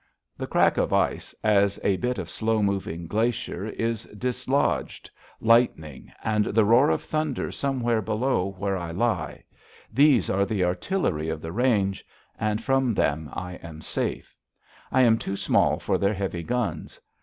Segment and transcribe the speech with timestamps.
[0.35, 6.45] The crack of ice as a bit of slow moving glacier is dislodged, lightning, and
[6.45, 9.43] the roar of thunder somewhere below where I lie
[9.93, 12.03] these are the artillery of the range,
[12.39, 14.35] and from them I am safe.
[14.91, 16.99] I am too small for their heavy guns.